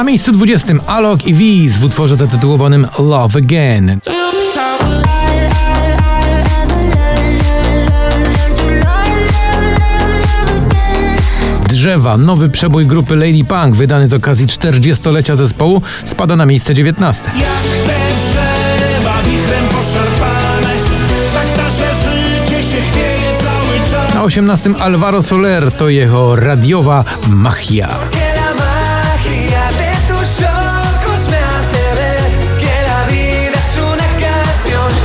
Na 0.00 0.04
miejscu 0.04 0.32
20 0.32 0.74
Alok 0.86 1.26
i 1.26 1.34
Wiz 1.34 1.78
w 1.78 1.84
utworze 1.84 2.16
zatytułowanym 2.16 2.86
Love 2.98 3.38
Again. 3.38 4.00
Drzewa, 11.68 12.16
nowy 12.16 12.48
przebój 12.48 12.86
grupy 12.86 13.16
Lady 13.16 13.44
Punk, 13.44 13.74
wydany 13.74 14.08
z 14.08 14.14
okazji 14.14 14.46
40-lecia 14.46 15.36
zespołu, 15.36 15.82
spada 16.04 16.36
na 16.36 16.46
miejsce 16.46 16.74
19. 16.74 17.24
Jak 17.24 17.34
te 17.86 17.98
drzewa 18.16 19.22
wistrem 19.22 19.64
poszarpane 19.68 20.74
Tak 21.34 21.64
nasze 21.64 21.94
życie 21.94 22.62
się 22.62 22.82
chwieje 22.82 23.36
cały 23.38 23.90
czas 23.90 24.14
Na 24.14 24.22
18 24.22 24.70
Alvaro 24.78 25.22
Soler 25.22 25.72
to 25.72 25.88
jego 25.88 26.36
radiowa 26.36 27.04
machia. 27.28 27.88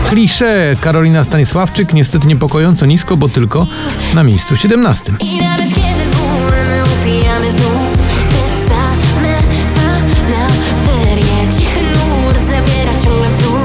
Klisze 0.09 0.75
Karolina 0.81 1.23
Stanisławczyk 1.23 1.93
niestety 1.93 2.27
niepokojąco 2.27 2.85
nisko, 2.85 3.17
bo 3.17 3.29
tylko 3.29 3.67
na 4.13 4.23
miejscu 4.23 4.57
17. 4.57 5.13
I 5.19 5.37
nawet 5.37 5.67
kiedy 5.67 6.05
bólem 6.15 6.83
upijamy 7.01 7.51
znów 7.51 7.97
Te 8.29 8.69
same 8.69 9.37
fanaberie 9.75 11.53
Cichy 11.57 11.81
nurt 11.81 12.37
zabiera 12.37 12.99
ciągle 13.03 13.29
w 13.29 13.43
dół 13.43 13.57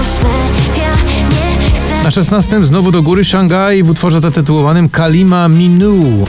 Oślepia, 0.00 0.90
nie 1.60 1.70
chcę 1.70 2.02
Na 2.04 2.10
16 2.10 2.64
znowu 2.64 2.92
do 2.92 3.02
góry 3.02 3.24
Szangaj 3.24 3.82
w 3.82 3.90
utworze 3.90 4.20
zatytułowanym 4.20 4.88
Kalima 4.88 5.48
Minu. 5.48 6.26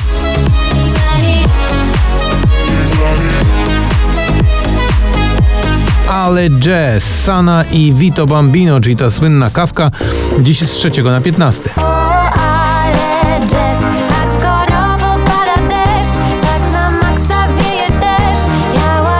Ale 6.30 6.50
jazz, 6.50 7.04
Sana 7.24 7.64
i 7.72 7.94
Vito 7.94 8.28
Bambino, 8.28 8.82
czyli 8.82 8.96
ta 8.96 9.10
słynna 9.10 9.50
kawka, 9.50 9.92
dziś 10.40 10.60
z 10.60 10.72
trzeciego 10.72 11.12
na 11.12 11.22
15. 11.22 11.70
O, 11.78 11.82
ale 12.22 13.48
jazz 13.48 13.84
Hardkorowo 14.10 15.24
pada 15.26 15.56
deszcz 15.70 16.14
Tak 16.42 16.74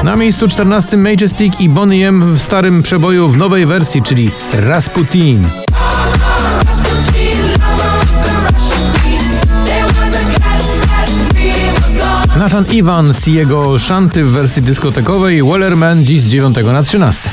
Na 0.04 0.16
miejscu 0.16 0.48
14 0.48 0.98
Majestic 0.98 1.60
i 1.60 1.70
Bonnie 1.70 2.08
M 2.08 2.36
w 2.36 2.42
starym 2.42 2.84
przeboju 2.84 3.30
w 3.30 3.38
nowej 3.38 3.66
wersji, 3.66 4.02
czyli 4.02 4.32
Rasputin. 4.54 5.48
Nathan 12.60 12.80
Evans 12.80 13.28
i 13.28 13.34
jego 13.34 13.80
szanty 13.80 14.24
w 14.24 14.32
wersji 14.32 14.62
dyskotekowej 14.62 15.44
Wellerman 15.44 16.06
dziś 16.06 16.22
z 16.22 16.28
9 16.28 16.56
na 16.66 16.84
13. 16.84 17.32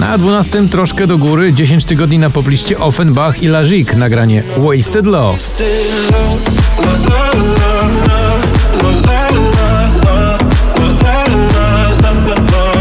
Na 0.00 0.18
12 0.18 0.68
troszkę 0.68 1.06
do 1.06 1.18
góry 1.18 1.52
10 1.52 1.84
tygodni 1.84 2.18
na 2.18 2.30
popliście 2.30 2.78
Offenbach 2.78 3.42
i 3.42 3.48
Lazik 3.48 3.96
nagranie 3.96 4.42
Wasted 4.56 5.06
Love. 5.06 5.38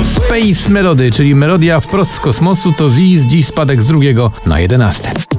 Space 0.03 0.69
Melody, 0.69 1.11
czyli 1.11 1.35
melodia 1.35 1.79
wprost 1.79 2.13
z 2.13 2.19
kosmosu, 2.19 2.73
to 2.73 2.89
Wiz, 2.89 3.25
dziś 3.25 3.45
spadek 3.45 3.83
z 3.83 3.87
drugiego 3.87 4.31
na 4.45 4.59
11. 4.59 5.36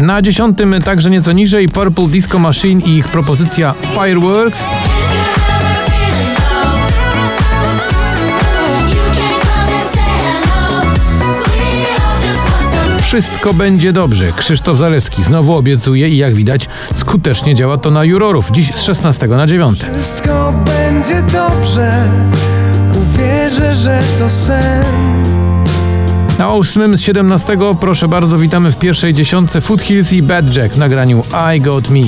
Na 0.00 0.22
dziesiątym 0.22 0.74
także 0.84 1.10
nieco 1.10 1.32
niżej 1.32 1.68
Purple 1.68 2.08
Disco 2.08 2.38
Machine 2.38 2.82
i 2.82 2.96
ich 2.96 3.08
propozycja 3.08 3.74
Fireworks. 3.94 4.64
Wszystko 13.02 13.54
będzie 13.54 13.92
dobrze. 13.92 14.32
Krzysztof 14.32 14.78
Zalewski 14.78 15.22
znowu 15.22 15.54
obiecuje 15.54 16.08
i 16.08 16.16
jak 16.16 16.34
widać 16.34 16.68
skutecznie 16.94 17.54
działa 17.54 17.78
to 17.78 17.90
na 17.90 18.04
jurorów. 18.04 18.50
Dziś 18.50 18.74
z 18.74 18.82
16 18.82 19.26
na 19.26 19.46
9. 19.46 19.80
Wszystko 20.00 20.54
będzie 20.66 21.22
dobrze. 21.22 22.08
Uwierzę, 22.94 23.74
że 23.74 24.02
to 24.18 24.30
sen. 24.30 25.39
Na 26.40 26.54
8 26.54 26.96
z 26.96 27.00
17 27.00 27.58
proszę 27.80 28.08
bardzo 28.08 28.38
witamy 28.38 28.72
w 28.72 28.76
pierwszej 28.76 29.14
dziesiątce 29.14 29.60
Foothills 29.60 30.12
i 30.12 30.22
Bad 30.22 30.56
Jack 30.56 30.74
w 30.74 30.78
nagraniu 30.78 31.22
I 31.56 31.60
Got 31.60 31.90
Me. 31.90 32.00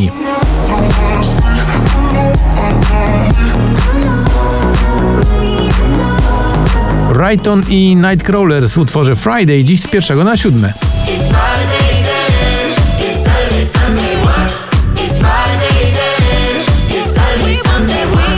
Brighton 7.14 7.62
i 7.68 7.96
Nightcrawler 7.96 8.68
w 8.68 8.78
utworze 8.78 9.16
Friday 9.16 9.64
dziś 9.64 9.80
z 9.80 9.86
pierwszego 9.86 10.24
na 10.24 10.36
siódme. 10.36 10.72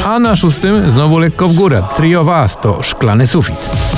A 0.05 0.19
na 0.19 0.37
szóstym 0.37 0.91
znowu 0.91 1.19
lekko 1.19 1.49
w 1.49 1.55
górę. 1.55 1.83
Of 2.19 2.27
Us 2.43 2.57
to 2.63 2.83
szklany 2.83 3.27
sufit. 3.27 3.94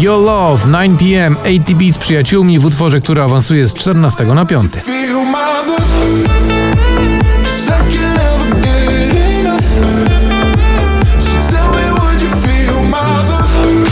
Your 0.00 0.24
Love 0.24 0.68
9pm 0.68 1.36
ATB 1.36 1.94
z 1.94 1.98
przyjaciółmi 1.98 2.58
w 2.58 2.64
utworze, 2.64 3.00
który 3.00 3.22
awansuje 3.22 3.68
z 3.68 3.74
14 3.74 4.24
na 4.24 4.46
5. 4.46 4.72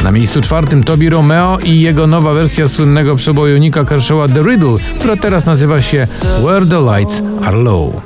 Na 0.05 0.13
miejscu 0.13 0.41
czwartym 0.41 0.85
Tobi 0.85 1.09
Romeo 1.11 1.59
i 1.65 1.81
jego 1.81 2.07
nowa 2.07 2.33
wersja 2.33 2.69
słynnego 2.69 3.17
przeboju 3.17 3.59
Nika 3.59 3.85
Kershawa 3.85 4.29
The 4.29 4.43
Riddle, 4.43 4.77
która 4.99 5.17
teraz 5.17 5.47
nazywa 5.47 5.81
się 5.83 6.07
Where 6.45 6.67
the 6.67 6.81
Lights 6.97 7.23
Are 7.45 7.57
Low. 7.57 8.03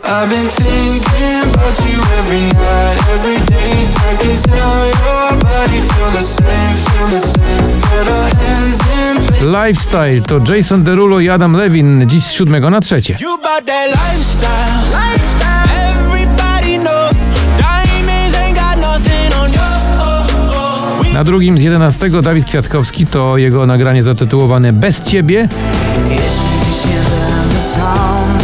Lifestyle 9.40 10.22
to 10.22 10.54
Jason 10.54 10.84
Derulo 10.84 11.20
i 11.20 11.28
Adam 11.28 11.52
Levin 11.52 12.08
dziś 12.08 12.24
z 12.24 12.32
7 12.32 12.70
na 12.70 12.80
3. 12.80 13.00
Na 21.22 21.26
drugim 21.26 21.58
z 21.58 21.62
11 21.62 22.10
Dawid 22.22 22.44
Kwiatkowski 22.44 23.06
to 23.06 23.36
jego 23.36 23.66
nagranie 23.66 24.02
zatytułowane 24.02 24.72
Bez 24.72 25.00
Ciebie. 25.00 25.48
Jeśli 26.08 26.82
się 26.82 26.98
będę 27.10 27.60
sam 27.60 28.38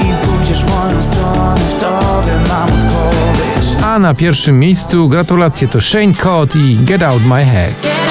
i 0.00 0.26
pójdziesz 0.26 0.64
moją 0.64 1.02
stronę, 1.02 1.60
w 1.76 1.80
tobie 1.80 2.32
mam 2.48 2.68
odpowiedź. 2.68 3.84
A 3.84 3.98
na 3.98 4.14
pierwszym 4.14 4.58
miejscu 4.58 5.08
gratulacje 5.08 5.68
to 5.68 5.80
Shane 5.80 6.14
Cott 6.14 6.56
i 6.56 6.78
Get 6.84 7.02
Out 7.02 7.24
My 7.26 7.44
Head. 7.44 8.01